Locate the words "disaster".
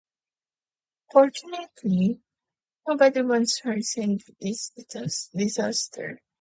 5.35-6.19